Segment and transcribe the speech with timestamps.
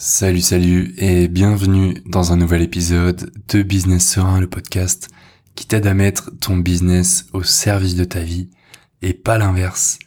[0.00, 5.08] Salut, salut et bienvenue dans un nouvel épisode de Business Serein, le podcast
[5.56, 8.48] qui t'aide à mettre ton business au service de ta vie
[9.02, 9.98] et pas l'inverse.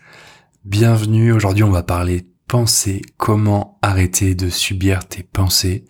[0.64, 5.84] Bienvenue, aujourd'hui on va parler pensée, comment arrêter de subir tes pensées?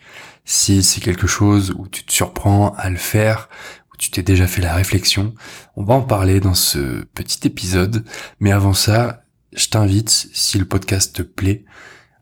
[0.45, 3.49] Si c'est quelque chose où tu te surprends à le faire,
[3.93, 5.35] où tu t'es déjà fait la réflexion,
[5.75, 8.03] on va en parler dans ce petit épisode.
[8.39, 11.65] Mais avant ça, je t'invite, si le podcast te plaît,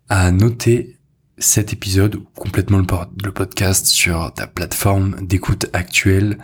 [0.10, 0.99] à noter
[1.40, 6.38] cet épisode ou complètement le, podcast sur ta plateforme d'écoute actuelle.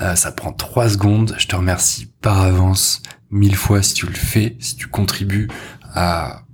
[0.00, 1.34] Euh, ça prend trois secondes.
[1.38, 5.48] Je te remercie par avance mille fois si tu le fais, si tu contribues
[5.94, 6.44] à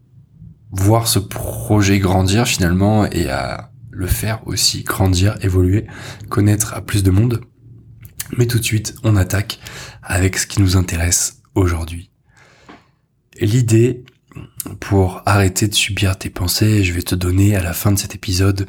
[0.70, 5.87] voir ce projet grandir finalement et à le faire aussi grandir, évoluer,
[6.28, 7.41] connaître à plus de monde.
[8.37, 9.61] Mais tout de suite, on attaque
[10.03, 12.11] avec ce qui nous intéresse aujourd'hui.
[13.41, 14.05] L'idée,
[14.80, 18.15] pour arrêter de subir tes pensées, je vais te donner à la fin de cet
[18.15, 18.66] épisode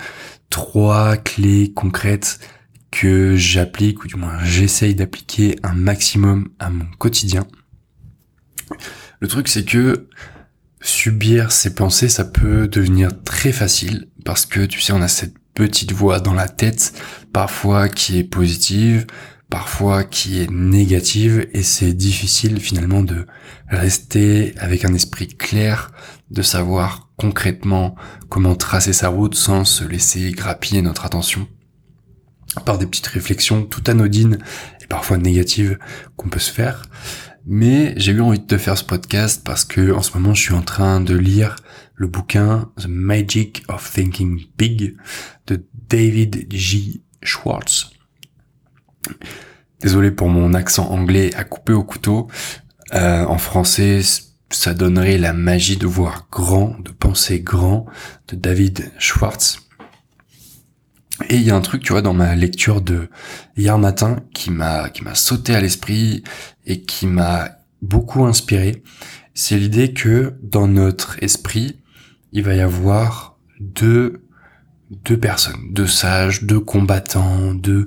[0.49, 2.39] trois clés concrètes
[2.91, 7.45] que j'applique, ou du moins j'essaye d'appliquer un maximum à mon quotidien.
[9.19, 10.07] Le truc c'est que
[10.81, 15.35] subir ces pensées, ça peut devenir très facile, parce que tu sais, on a cette
[15.53, 16.93] petite voix dans la tête,
[17.33, 19.07] parfois qui est positive,
[19.49, 23.25] parfois qui est négative et c'est difficile finalement de
[23.69, 25.91] rester avec un esprit clair,
[26.31, 27.95] de savoir concrètement
[28.29, 31.47] comment tracer sa route sans se laisser grappiller notre attention
[32.65, 34.39] par des petites réflexions tout anodines
[34.81, 35.77] et parfois négatives
[36.15, 36.83] qu'on peut se faire.
[37.45, 40.41] Mais j'ai eu envie de te faire ce podcast parce que en ce moment je
[40.41, 41.55] suis en train de lire
[41.93, 44.95] le bouquin The Magic of Thinking Big
[45.47, 47.03] de David G.
[47.21, 47.94] Schwartz.
[49.81, 52.27] Désolé pour mon accent anglais à couper au couteau.
[52.93, 54.01] Euh, en français,
[54.49, 57.85] ça donnerait la magie de voir grand, de penser grand,
[58.27, 59.59] de David Schwartz.
[61.29, 63.09] Et il y a un truc, tu vois, dans ma lecture de
[63.55, 66.23] hier matin qui m'a qui m'a sauté à l'esprit
[66.65, 67.51] et qui m'a
[67.81, 68.83] beaucoup inspiré.
[69.33, 71.79] C'est l'idée que dans notre esprit,
[72.33, 74.25] il va y avoir deux
[74.89, 77.85] deux personnes, deux sages, deux combattants, deux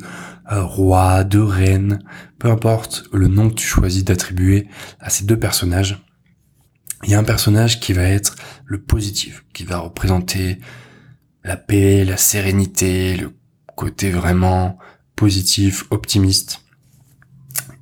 [0.49, 2.01] roi, de reine,
[2.39, 4.69] peu importe le nom que tu choisis d'attribuer
[5.01, 6.03] à ces deux personnages,
[7.05, 10.59] il y a un personnage qui va être le positif, qui va représenter
[11.45, 13.33] la paix, la sérénité, le
[13.77, 14.79] côté vraiment
[15.15, 16.63] positif, optimiste.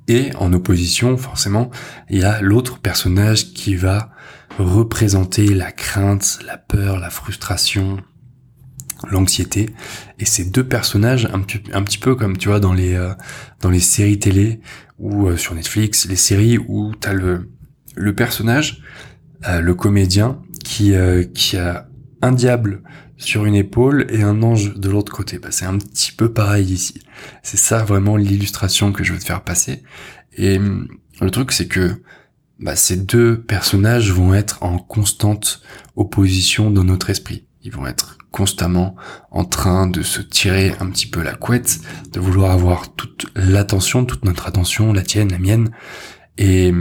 [0.07, 1.69] Et en opposition, forcément,
[2.09, 4.11] il y a l'autre personnage qui va
[4.57, 7.97] représenter la crainte, la peur, la frustration,
[9.09, 9.69] l'anxiété.
[10.19, 13.13] Et ces deux personnages un petit, un petit peu comme tu vois dans les euh,
[13.61, 14.59] dans les séries télé
[14.97, 17.49] ou euh, sur Netflix les séries où t'as le
[17.95, 18.81] le personnage
[19.47, 20.93] euh, le comédien qui
[21.33, 21.87] qui a
[22.21, 22.81] un diable
[23.17, 25.39] sur une épaule et un ange de l'autre côté.
[25.39, 27.01] Bah, c'est un petit peu pareil ici.
[27.41, 29.83] C'est ça vraiment l'illustration que je veux te faire passer.
[30.33, 30.87] Et hum,
[31.21, 32.01] le truc c'est que
[32.59, 35.61] bah, ces deux personnages vont être en constante
[35.95, 38.95] opposition dans notre esprit ils vont être constamment
[39.31, 41.79] en train de se tirer un petit peu la couette,
[42.11, 45.71] de vouloir avoir toute l'attention, toute notre attention, la tienne, la mienne,
[46.37, 46.71] et,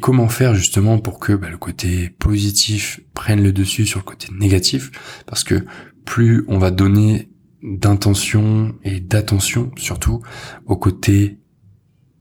[0.00, 4.28] comment faire justement pour que bah, le côté positif prenne le dessus sur le côté
[4.32, 4.90] négatif,
[5.26, 5.66] parce que
[6.04, 7.30] plus on va donner
[7.62, 10.22] d'intention et d'attention surtout
[10.66, 11.38] au côté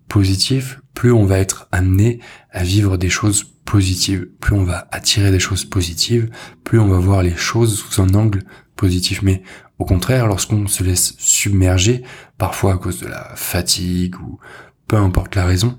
[0.09, 2.19] positif, plus on va être amené
[2.51, 6.29] à vivre des choses plus on va attirer des choses positives,
[6.63, 8.43] plus on va voir les choses sous un angle
[8.75, 9.21] positif.
[9.21, 9.43] Mais
[9.77, 12.03] au contraire, lorsqu'on se laisse submerger,
[12.37, 14.39] parfois à cause de la fatigue ou
[14.87, 15.77] peu importe la raison,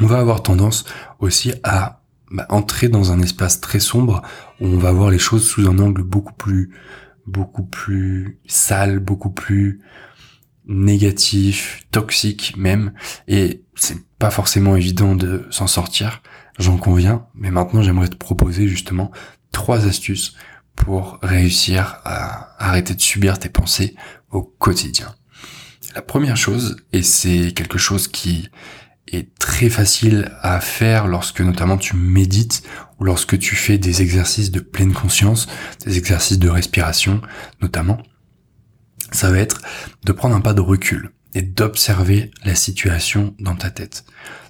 [0.00, 0.84] on va avoir tendance
[1.18, 4.22] aussi à bah, entrer dans un espace très sombre
[4.60, 6.70] où on va voir les choses sous un angle beaucoup plus
[7.26, 9.80] beaucoup plus sale, beaucoup plus
[10.66, 12.92] négatif, toxique même,
[13.28, 16.22] et c'est pas forcément évident de s'en sortir,
[16.58, 19.10] j'en conviens, mais maintenant j'aimerais te proposer justement
[19.52, 20.34] trois astuces
[20.76, 23.96] pour réussir à arrêter de subir tes pensées
[24.30, 25.14] au quotidien.
[25.94, 28.48] La première chose, et c'est quelque chose qui
[29.08, 32.62] est très facile à faire lorsque notamment tu médites
[32.98, 35.48] ou lorsque tu fais des exercices de pleine conscience,
[35.84, 37.20] des exercices de respiration
[37.60, 37.98] notamment,
[39.12, 39.60] ça va être
[40.04, 44.04] de prendre un pas de recul et d'observer la situation dans ta tête.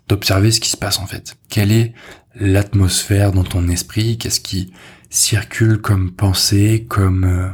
[0.08, 1.36] D'observer ce qui se passe en fait.
[1.48, 1.94] Quelle est
[2.34, 4.18] l'atmosphère dans ton esprit?
[4.18, 4.72] Qu'est-ce qui
[5.10, 7.48] circule comme pensée, comme, euh,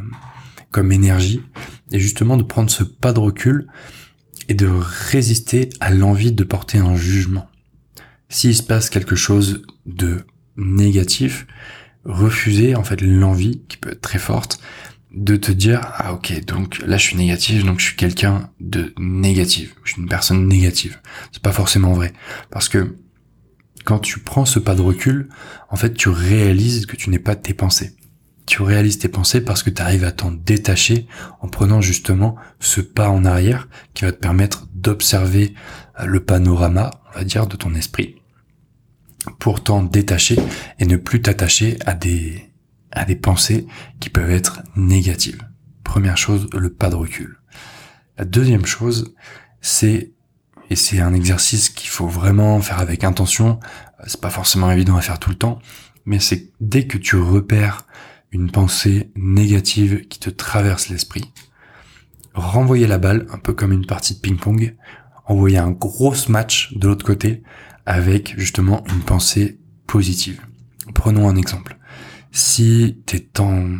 [0.70, 1.42] comme énergie?
[1.90, 3.66] Et justement de prendre ce pas de recul
[4.48, 4.68] et de
[5.10, 7.48] résister à l'envie de porter un jugement.
[8.28, 10.24] S'il se passe quelque chose de
[10.56, 11.46] négatif,
[12.04, 14.60] refuser en fait l'envie qui peut être très forte
[15.16, 18.94] de te dire ah ok donc là je suis négatif donc je suis quelqu'un de
[18.98, 19.74] négatif.
[19.82, 21.00] Je suis une personne négative.
[21.32, 22.12] C'est pas forcément vrai.
[22.50, 22.96] Parce que
[23.84, 25.30] quand tu prends ce pas de recul
[25.70, 27.96] en fait tu réalises que tu n'es pas tes pensées.
[28.44, 31.08] Tu réalises tes pensées parce que tu arrives à t'en détacher
[31.40, 35.54] en prenant justement ce pas en arrière qui va te permettre d'observer
[35.98, 38.16] euh, le panorama on va dire de ton esprit
[39.38, 40.36] pour t'en détacher
[40.78, 42.45] et ne plus t'attacher à des
[42.92, 43.66] à des pensées
[44.00, 45.42] qui peuvent être négatives.
[45.84, 47.38] Première chose, le pas de recul.
[48.18, 49.14] La deuxième chose,
[49.60, 50.12] c'est,
[50.70, 53.60] et c'est un exercice qu'il faut vraiment faire avec intention,
[54.06, 55.58] c'est pas forcément évident à faire tout le temps,
[56.04, 57.86] mais c'est dès que tu repères
[58.32, 61.32] une pensée négative qui te traverse l'esprit,
[62.34, 64.76] renvoyer la balle, un peu comme une partie de ping-pong,
[65.26, 67.42] envoyer un gros match de l'autre côté
[67.84, 70.40] avec justement une pensée positive.
[70.94, 71.76] Prenons un exemple
[72.36, 73.78] si t'es en,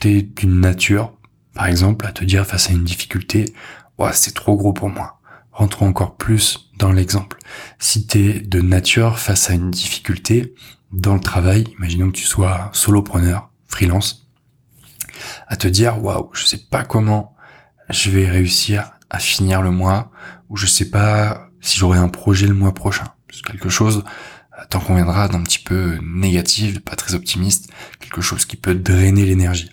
[0.00, 1.14] t'es d'une nature,
[1.54, 3.54] par exemple, à te dire face à une difficulté,
[3.98, 5.18] ouais, c'est trop gros pour moi.
[5.50, 7.38] Rentrons encore plus dans l'exemple.
[7.78, 10.54] Si t'es de nature face à une difficulté
[10.92, 14.28] dans le travail, imaginons que tu sois solopreneur, freelance,
[15.48, 17.34] à te dire, waouh, je sais pas comment
[17.88, 20.10] je vais réussir à finir le mois,
[20.50, 23.06] ou je sais pas si j'aurai un projet le mois prochain.
[23.32, 24.04] C'est quelque chose
[24.68, 29.70] t'en conviendras d'un petit peu négatif, pas très optimiste, quelque chose qui peut drainer l'énergie.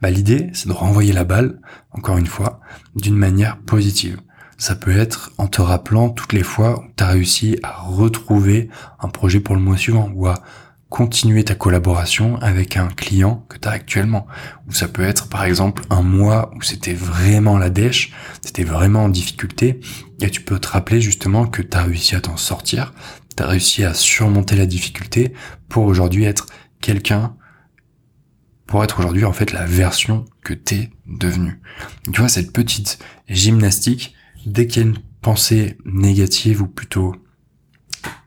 [0.00, 1.60] Bah, l'idée, c'est de renvoyer la balle,
[1.92, 2.60] encore une fois,
[2.96, 4.20] d'une manière positive.
[4.56, 8.68] Ça peut être en te rappelant toutes les fois où tu réussi à retrouver
[9.00, 10.42] un projet pour le mois suivant ou à
[10.90, 14.26] continuer ta collaboration avec un client que tu as actuellement.
[14.68, 18.12] Ou ça peut être par exemple un mois où c'était vraiment la dèche,
[18.42, 19.80] c'était vraiment en difficulté,
[20.20, 22.92] et tu peux te rappeler justement que tu as réussi à t'en sortir,
[23.36, 25.32] tu réussi à surmonter la difficulté
[25.68, 26.46] pour aujourd'hui être
[26.80, 27.36] quelqu'un,
[28.66, 31.60] pour être aujourd'hui en fait la version que t'es devenu.
[32.12, 32.98] Tu vois, cette petite
[33.28, 34.14] gymnastique,
[34.46, 37.14] dès qu'il y a une pensée négative ou plutôt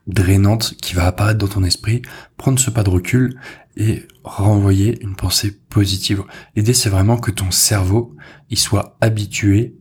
[0.06, 2.02] drainante qui va apparaître dans ton esprit,
[2.36, 3.38] prendre ce pas de recul
[3.76, 6.22] et renvoyer une pensée positive.
[6.54, 8.14] L'idée c'est vraiment que ton cerveau
[8.50, 9.74] il soit habitué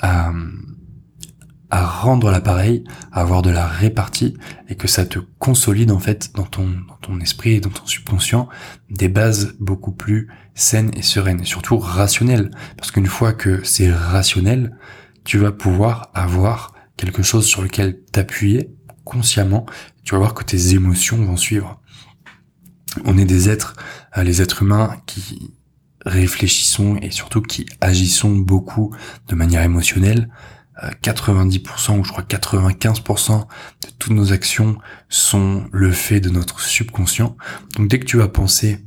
[0.00, 0.32] à
[1.72, 4.36] à rendre l'appareil, à avoir de la répartie
[4.68, 7.86] et que ça te consolide en fait dans ton, dans ton esprit et dans ton
[7.86, 8.46] subconscient
[8.90, 12.50] des bases beaucoup plus saines et sereines et surtout rationnelles.
[12.76, 14.76] Parce qu'une fois que c'est rationnel,
[15.24, 18.70] tu vas pouvoir avoir quelque chose sur lequel t'appuyer
[19.04, 19.64] consciemment.
[20.04, 21.80] Tu vas voir que tes émotions vont suivre.
[23.06, 23.76] On est des êtres,
[24.18, 25.54] euh, les êtres humains qui
[26.04, 28.94] réfléchissons et surtout qui agissons beaucoup
[29.28, 30.28] de manière émotionnelle
[31.02, 34.78] 90% ou je crois 95% de toutes nos actions
[35.08, 37.36] sont le fait de notre subconscient.
[37.76, 38.84] Donc dès que tu vas penser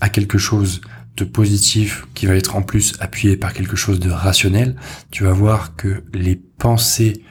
[0.00, 0.80] à quelque chose
[1.16, 4.76] de positif qui va être en plus appuyé par quelque chose de rationnel,
[5.10, 7.22] tu vas voir que les pensées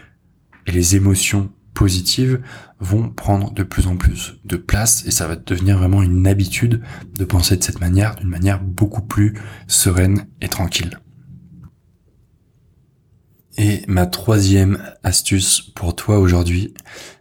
[0.68, 2.42] et les émotions positives
[2.80, 6.82] vont prendre de plus en plus de place et ça va devenir vraiment une habitude
[7.16, 9.36] de penser de cette manière, d'une manière beaucoup plus
[9.68, 11.00] sereine et tranquille.
[13.58, 16.74] Et ma troisième astuce pour toi aujourd'hui,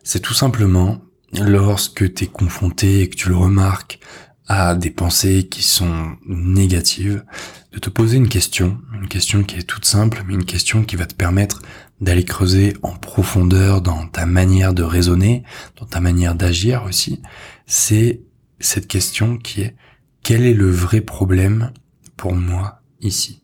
[0.03, 1.01] c'est tout simplement
[1.33, 3.99] lorsque tu es confronté et que tu le remarques
[4.47, 7.25] à des pensées qui sont négatives,
[7.73, 10.95] de te poser une question, une question qui est toute simple, mais une question qui
[10.95, 11.63] va te permettre
[12.01, 15.43] d'aller creuser en profondeur dans ta manière de raisonner,
[15.77, 17.23] dans ta manière d'agir aussi.
[17.67, 18.21] C'est
[18.61, 19.75] cette question qui est
[20.23, 21.73] quel est le vrai problème
[22.17, 23.43] pour moi ici?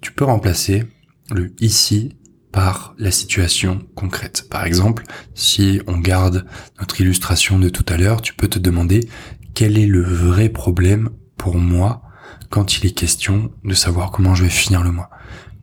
[0.00, 0.84] Tu peux remplacer
[1.30, 2.16] le ici
[2.52, 4.48] par la situation concrète.
[4.48, 5.04] Par exemple,
[5.34, 6.46] si on garde
[6.80, 9.08] notre illustration de tout à l'heure, tu peux te demander
[9.54, 12.02] quel est le vrai problème pour moi
[12.48, 15.10] quand il est question de savoir comment je vais finir le mois.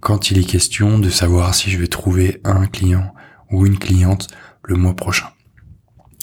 [0.02, 3.14] Quand il est question de savoir si je vais trouver un client
[3.50, 4.28] ou une cliente
[4.64, 5.30] le mois prochain.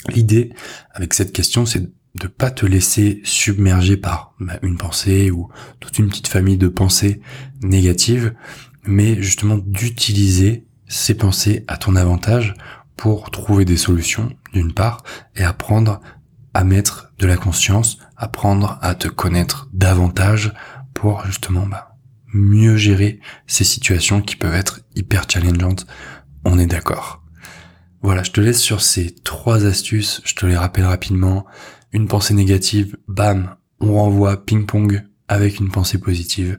[0.08, 0.52] L'idée
[0.92, 5.98] avec cette question, c'est de pas te laisser submerger par bah, une pensée ou toute
[5.98, 7.20] une petite famille de pensées
[7.62, 8.34] négatives,
[8.84, 12.54] mais justement d'utiliser ces pensées à ton avantage
[12.96, 15.02] pour trouver des solutions d'une part
[15.36, 16.00] et apprendre
[16.52, 20.52] à mettre de la conscience, apprendre à te connaître davantage
[20.94, 21.96] pour justement bah,
[22.34, 25.86] mieux gérer ces situations qui peuvent être hyper challengeantes.
[26.44, 27.22] On est d'accord.
[28.02, 31.44] Voilà, je te laisse sur ces trois astuces, je te les rappelle rapidement.
[31.92, 36.58] Une pensée négative, bam, on renvoie ping-pong avec une pensée positive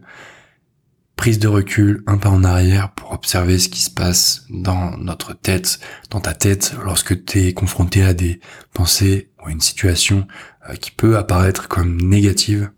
[1.22, 5.34] prise de recul, un pas en arrière pour observer ce qui se passe dans notre
[5.34, 8.40] tête, dans ta tête, lorsque tu es confronté à des
[8.74, 10.26] pensées ou à une situation
[10.68, 12.72] euh, qui peut apparaître comme négative,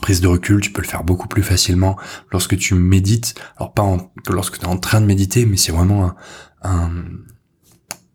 [0.00, 1.98] prise de recul, tu peux le faire beaucoup plus facilement
[2.30, 3.34] lorsque tu médites.
[3.56, 6.14] Alors pas lorsque tu es en train de méditer, mais c'est vraiment
[6.62, 6.92] un,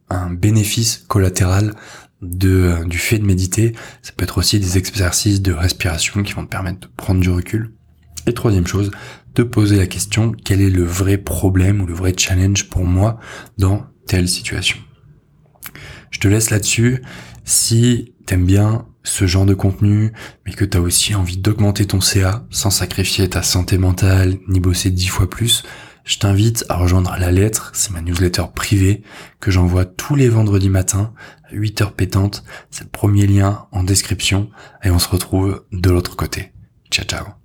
[0.10, 1.74] un, bénéfice collatéral
[2.22, 3.76] de, euh, du fait de méditer.
[4.04, 7.30] Ça peut être aussi des exercices de respiration qui vont te permettre de prendre du
[7.30, 7.74] recul.
[8.26, 8.90] Et troisième chose,
[9.34, 13.20] te poser la question, quel est le vrai problème ou le vrai challenge pour moi
[13.58, 14.78] dans telle situation?
[16.12, 17.02] Je te laisse là-dessus.
[17.44, 20.13] Si t'aimes bien ce genre de contenu,
[20.46, 24.92] mais que t'as aussi envie d'augmenter ton CA sans sacrifier ta santé mentale ni bosser
[24.92, 25.63] dix fois plus,
[26.06, 29.04] je t'invite à rejoindre la lettre, c'est ma newsletter privée
[29.40, 31.13] que j'envoie tous les vendredis matins
[31.50, 32.44] à 8 heures pétantes.
[32.72, 34.50] C'est le premier lien en description
[34.84, 36.52] et on se retrouve de l'autre côté.
[36.92, 37.43] Ciao ciao